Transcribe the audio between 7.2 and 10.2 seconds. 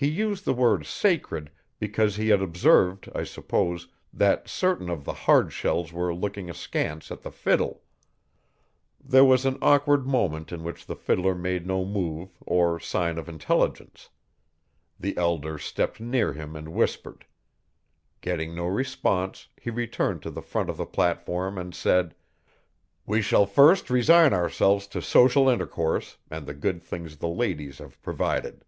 the fiddle. There was an awkward